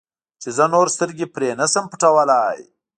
چې 0.41 0.49
زه 0.57 0.65
نور 0.73 0.87
سترګې 0.95 1.27
پرې 1.35 1.49
نه 1.59 1.65
شم 1.71 1.85
پټولی. 1.91 2.61